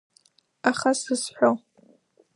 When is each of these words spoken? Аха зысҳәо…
Аха 0.69 0.91
зысҳәо… 0.99 1.51